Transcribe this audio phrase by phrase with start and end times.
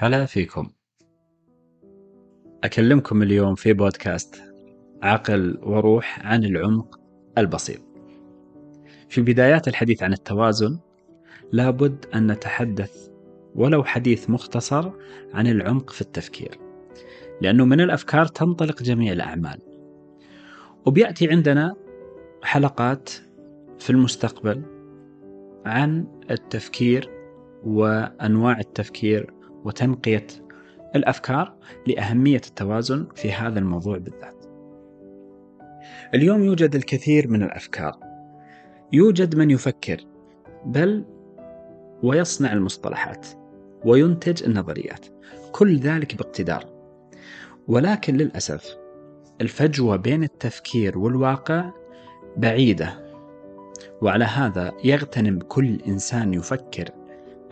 [0.00, 0.70] هلا فيكم.
[2.64, 4.42] أكلمكم اليوم في بودكاست
[5.02, 7.00] عقل وروح عن العمق
[7.38, 7.80] البسيط.
[9.08, 10.78] في بدايات الحديث عن التوازن
[11.52, 13.08] لابد أن نتحدث
[13.54, 14.90] ولو حديث مختصر
[15.34, 16.58] عن العمق في التفكير
[17.40, 19.58] لأنه من الأفكار تنطلق جميع الأعمال.
[20.86, 21.76] وبيأتي عندنا
[22.42, 23.10] حلقات
[23.78, 24.62] في المستقبل
[25.66, 27.10] عن التفكير
[27.64, 30.26] وأنواع التفكير وتنقية
[30.96, 31.54] الأفكار
[31.86, 34.44] لأهمية التوازن في هذا الموضوع بالذات.
[36.14, 37.98] اليوم يوجد الكثير من الأفكار.
[38.92, 40.04] يوجد من يفكر
[40.64, 41.04] بل
[42.02, 43.26] ويصنع المصطلحات
[43.84, 45.06] وينتج النظريات.
[45.52, 46.64] كل ذلك باقتدار.
[47.68, 48.76] ولكن للأسف
[49.40, 51.70] الفجوة بين التفكير والواقع
[52.36, 53.08] بعيدة.
[54.02, 56.90] وعلى هذا يغتنم كل إنسان يفكر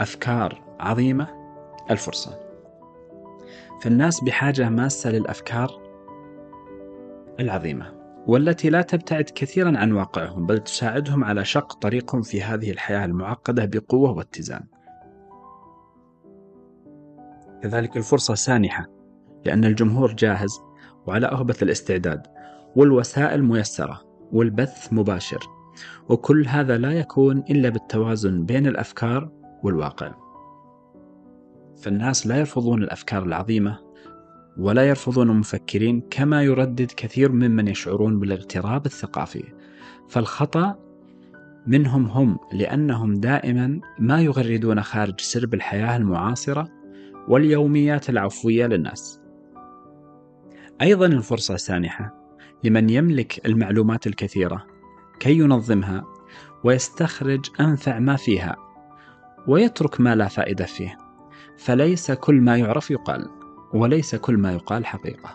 [0.00, 1.35] أفكار عظيمة
[1.90, 2.38] الفرصة.
[3.80, 5.82] فالناس بحاجة ماسة للأفكار
[7.40, 7.92] العظيمة
[8.26, 13.64] والتي لا تبتعد كثيرا عن واقعهم بل تساعدهم على شق طريقهم في هذه الحياة المعقدة
[13.64, 14.64] بقوة واتزان.
[17.62, 18.86] كذلك الفرصة سانحة
[19.44, 20.60] لأن الجمهور جاهز
[21.06, 22.26] وعلى أهبة الاستعداد
[22.76, 24.00] والوسائل ميسرة
[24.32, 25.40] والبث مباشر
[26.08, 29.30] وكل هذا لا يكون إلا بالتوازن بين الأفكار
[29.62, 30.25] والواقع.
[31.82, 33.78] فالناس لا يرفضون الأفكار العظيمة
[34.56, 39.44] ولا يرفضون المفكرين كما يردد كثير ممن يشعرون بالاغتراب الثقافي.
[40.08, 40.78] فالخطأ
[41.66, 46.68] منهم هم لأنهم دائما ما يغردون خارج سرب الحياة المعاصرة
[47.28, 49.20] واليوميات العفوية للناس.
[50.82, 52.14] أيضا الفرصة سانحة
[52.64, 54.66] لمن يملك المعلومات الكثيرة
[55.20, 56.04] كي ينظمها
[56.64, 58.56] ويستخرج أنفع ما فيها
[59.46, 61.05] ويترك ما لا فائدة فيه.
[61.58, 63.28] فليس كل ما يعرف يقال
[63.74, 65.34] وليس كل ما يقال حقيقة.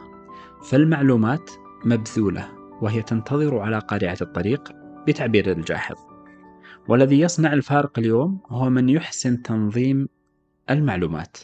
[0.63, 1.51] فالمعلومات
[1.85, 2.49] مبذولة
[2.81, 4.71] وهي تنتظر على قارعة الطريق
[5.07, 5.95] بتعبير الجاحظ.
[6.87, 10.07] والذي يصنع الفارق اليوم هو من يحسن تنظيم
[10.69, 11.37] المعلومات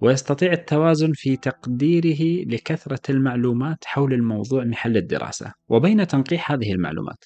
[0.00, 7.24] ويستطيع التوازن في تقديره لكثرة المعلومات حول الموضوع محل الدراسة وبين تنقيح هذه المعلومات.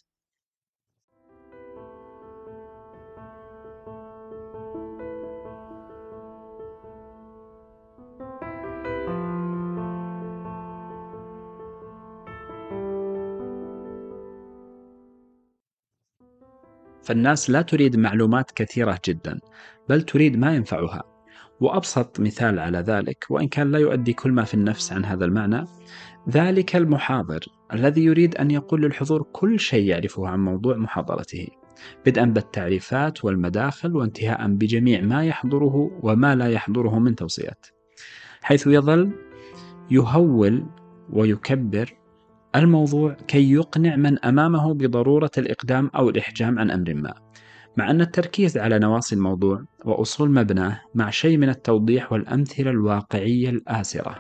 [17.09, 19.39] فالناس لا تريد معلومات كثيرة جدا
[19.89, 21.03] بل تريد ما ينفعها.
[21.61, 25.65] وأبسط مثال على ذلك وإن كان لا يؤدي كل ما في النفس عن هذا المعنى
[26.31, 27.41] ذلك المحاضر
[27.73, 31.47] الذي يريد أن يقول للحضور كل شيء يعرفه عن موضوع محاضرته
[32.07, 37.67] بدءا بالتعريفات والمداخل وانتهاء بجميع ما يحضره وما لا يحضره من توصيات.
[38.43, 39.11] حيث يظل
[39.91, 40.67] يهول
[41.11, 41.95] ويكبر
[42.57, 47.15] الموضوع كي يقنع من أمامه بضرورة الإقدام أو الإحجام عن أمر ما.
[47.77, 54.17] مع أن التركيز على نواصي الموضوع وأصول مبناه مع شيء من التوضيح والأمثلة الواقعية الآسرة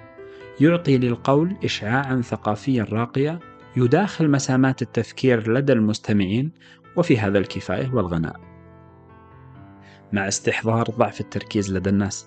[0.60, 3.38] يعطي للقول اشعاعا ثقافيا راقيا
[3.76, 6.52] يداخل مسامات التفكير لدى المستمعين
[6.96, 8.40] وفي هذا الكفاية والغناء.
[10.12, 12.26] مع استحضار ضعف التركيز لدى الناس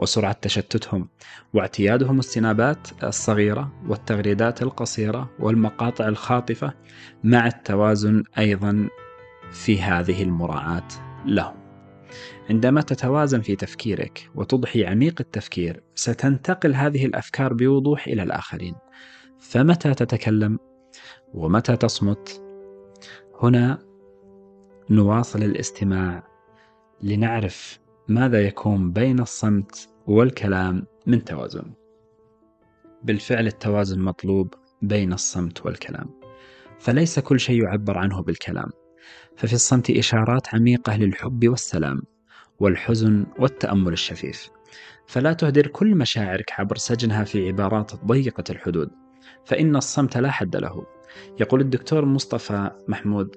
[0.00, 1.08] وسرعة تشتتهم
[1.54, 6.72] واعتيادهم السنابات الصغيرة والتغريدات القصيرة والمقاطع الخاطفة
[7.24, 8.88] مع التوازن أيضا
[9.52, 10.88] في هذه المراعاة
[11.26, 11.54] لهم.
[12.50, 18.74] عندما تتوازن في تفكيرك وتضحي عميق التفكير ستنتقل هذه الأفكار بوضوح إلى الآخرين
[19.38, 20.58] فمتى تتكلم
[21.34, 22.42] ومتى تصمت
[23.42, 23.78] هنا
[24.90, 26.22] نواصل الاستماع
[27.02, 27.78] لنعرف
[28.08, 31.72] ماذا يكون بين الصمت والكلام من توازن.
[33.02, 36.20] بالفعل التوازن مطلوب بين الصمت والكلام
[36.78, 38.70] فليس كل شيء يعبر عنه بالكلام.
[39.36, 42.02] ففي الصمت إشارات عميقة للحب والسلام
[42.60, 44.50] والحزن والتأمل الشفيف.
[45.06, 48.90] فلا تهدر كل مشاعرك عبر سجنها في عبارات ضيقة الحدود
[49.44, 50.86] فإن الصمت لا حد له
[51.40, 53.36] يقول الدكتور مصطفى محمود.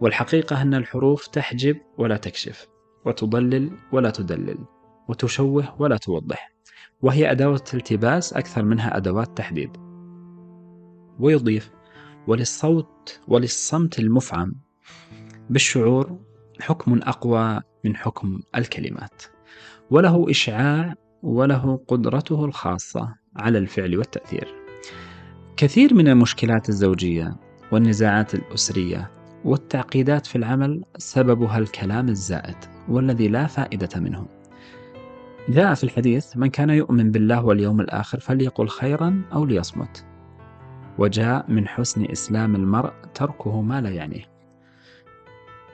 [0.00, 2.68] والحقيقة أن الحروف تحجب ولا تكشف
[3.04, 4.58] وتضلل ولا تدلل.
[5.08, 6.52] وتشوه ولا توضح.
[7.02, 9.70] وهي أدوات التباس أكثر منها أدوات تحديد.
[11.18, 11.70] ويضيف
[12.26, 14.54] وللصوت وللصمت المفعم
[15.50, 16.18] بالشعور
[16.60, 19.22] حكم أقوى من حكم الكلمات.
[19.90, 24.54] وله إشعاع وله قدرته الخاصة على الفعل والتأثير.
[25.56, 27.36] كثير من المشكلات الزوجية
[27.72, 29.10] والنزاعات الأسرية
[29.44, 32.56] والتعقيدات في العمل سببها الكلام الزائد
[32.88, 34.35] والذي لا فائدة منه.
[35.48, 40.06] جاء في الحديث من كان يؤمن بالله واليوم الآخر فليقل خيرا أو ليصمت.
[40.98, 44.24] وجاء من حسن إسلام المرء تركه ما لا يعنيه.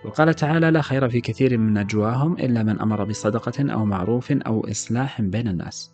[0.05, 4.71] وقال تعالى لا خير في كثير من نجواهم إلا من أمر بصدقة أو معروف أو
[4.71, 5.93] إصلاح بين الناس.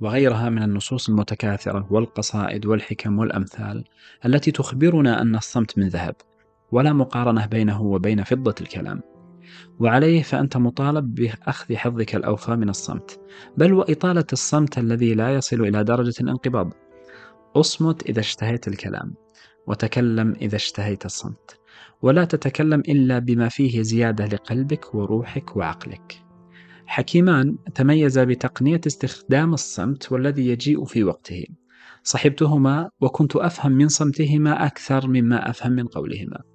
[0.00, 3.84] وغيرها من النصوص المتكاثرة والقصائد والحكم والأمثال
[4.26, 6.14] التي تخبرنا أن الصمت من ذهب
[6.72, 9.09] ولا مقارنة بينه وبين فضة الكلام.
[9.80, 13.20] وعليه فأنت مطالب بأخذ حظك الأوفى من الصمت.
[13.56, 16.72] بل وإطالة الصمت الذي لا يصل إلى درجة الانقباض.
[17.56, 19.14] اصمت إذا اشتهيت الكلام
[19.66, 21.60] وتكلم إذا اشتهيت الصمت.
[22.02, 26.22] ولا تتكلم إلا بما فيه زيادة لقلبك وروحك وعقلك.
[26.86, 31.44] حكيمان تميزا بتقنية استخدام الصمت والذي يجيء في وقته.
[32.02, 36.49] صحبتهما وكنت أفهم من صمتهما أكثر مما أفهم من قولهما.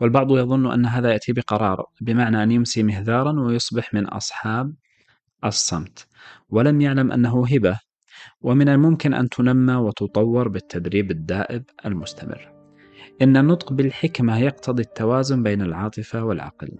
[0.00, 4.74] والبعض يظن أن هذا يأتي بقرار بمعنى أن يمسي مهذارا ويصبح من أصحاب
[5.44, 6.06] الصمت.
[6.50, 7.78] ولم يعلم أنه هبة
[8.42, 12.52] ومن الممكن أن تنمى وتطور بالتدريب الدائب المستمر.
[13.22, 16.70] إن النطق بالحكمة يقتضي التوازن بين العاطفة والعقل.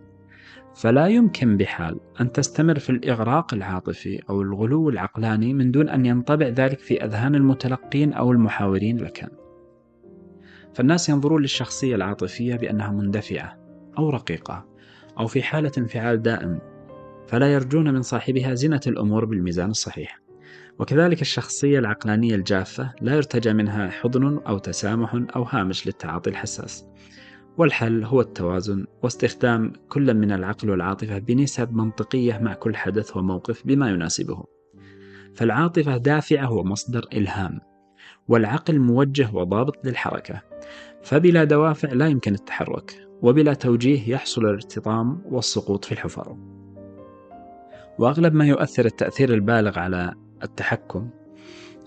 [0.75, 6.47] فلا يمكن بحال أن تستمر في الإغراق العاطفي أو الغلو العقلاني من دون أن ينطبع
[6.47, 9.40] ذلك في أذهان المتلقين أو المحاورين لك.
[10.75, 13.59] فالناس ينظرون للشخصية العاطفية بأنها مندفعة
[13.99, 14.67] أو رقيقة
[15.19, 16.61] أو في حالة انفعال دائم
[17.27, 20.21] فلا يرجون من صاحبها زنة الأمور بالميزان الصحيح.
[20.79, 26.87] وكذلك الشخصية العقلانية الجافة لا يرتجى منها حضن أو تسامح أو هامش للتعاطي الحساس.
[27.57, 33.91] والحل هو التوازن واستخدام كل من العقل والعاطفة بنسب منطقية مع كل حدث وموقف بما
[33.91, 34.45] يناسبه.
[35.35, 37.70] فالعاطفة دافعة ومصدر إلهام.
[38.31, 40.43] والعقل موجه وضابط للحركة.
[41.03, 46.37] فبلا دوافع لا يمكن التحرك وبلا توجيه يحصل الارتطام والسقوط في الحفر.
[47.99, 51.11] وأغلب ما يؤثر التأثير البالغ على التحكم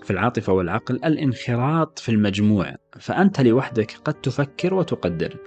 [0.03, 2.75] في العاطفة والعقل الانخراط في المجموع.
[2.99, 5.37] فأنت لوحدك قد تفكر وتقدر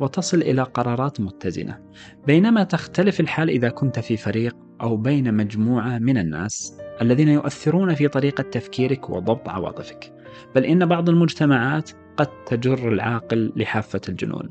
[0.00, 1.78] وتصل إلى قرارات متزنة.
[2.26, 8.08] بينما تختلف الحال إذا كنت في فريق أو بين مجموعة من الناس الذين يؤثرون في
[8.08, 10.12] طريقة تفكيرك وضبط عواطفك.
[10.54, 14.50] بل إن بعض المجتمعات قد تجر العاقل لحافة الجنون.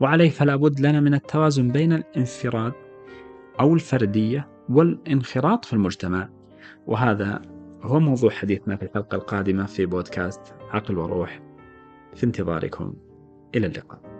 [0.00, 2.72] وعليه فلا بد لنا من التوازن بين الانفراد
[3.60, 6.28] أو الفردية والانخراط في المجتمع.
[6.86, 7.42] وهذا
[7.82, 10.40] هو موضوع حديثنا في الحلقة القادمة في بودكاست
[10.70, 11.42] عقل وروح.
[12.14, 12.94] في انتظاركم.
[13.54, 14.17] إلى اللقاء.